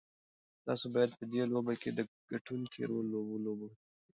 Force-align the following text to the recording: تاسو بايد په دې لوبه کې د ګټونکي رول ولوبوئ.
تاسو 0.65 0.85
بايد 0.93 1.11
په 1.19 1.25
دې 1.31 1.41
لوبه 1.51 1.73
کې 1.81 1.89
د 1.93 1.99
ګټونکي 2.31 2.81
رول 2.89 3.09
ولوبوئ. 3.17 3.73